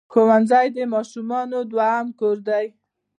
[0.11, 2.65] ښوونځی د ماشومانو دوهم کور دی.